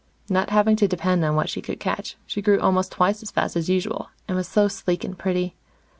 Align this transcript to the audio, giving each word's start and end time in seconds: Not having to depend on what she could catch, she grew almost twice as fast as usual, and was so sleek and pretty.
Not 0.31 0.49
having 0.49 0.75
to 0.77 0.87
depend 0.87 1.23
on 1.23 1.35
what 1.35 1.47
she 1.47 1.61
could 1.61 1.79
catch, 1.79 2.17
she 2.25 2.41
grew 2.41 2.59
almost 2.59 2.91
twice 2.91 3.21
as 3.21 3.29
fast 3.29 3.55
as 3.55 3.69
usual, 3.69 4.09
and 4.27 4.35
was 4.35 4.47
so 4.47 4.67
sleek 4.67 5.03
and 5.03 5.15
pretty. 5.15 5.53